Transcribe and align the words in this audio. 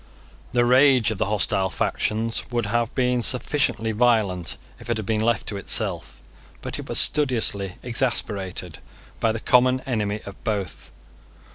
The 0.51 0.65
rage 0.65 1.11
of 1.11 1.19
the 1.19 1.27
hostile 1.27 1.69
factions 1.69 2.43
would 2.49 2.65
have 2.65 2.91
been 2.95 3.21
sufficiently 3.21 3.91
violent, 3.91 4.57
if 4.79 4.89
it 4.89 4.97
had 4.97 5.05
been 5.05 5.21
left 5.21 5.45
to 5.49 5.57
itself. 5.57 6.23
But 6.63 6.79
it 6.79 6.89
was 6.89 6.97
studiously 6.99 7.75
exasperated 7.83 8.79
by 9.19 9.31
the 9.31 9.39
common 9.39 9.79
enemy 9.81 10.21
of 10.25 10.43
both. 10.43 10.89